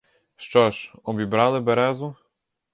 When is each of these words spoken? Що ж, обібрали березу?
Що 0.35 0.71
ж, 0.71 0.93
обібрали 1.03 1.59
березу? 1.59 2.15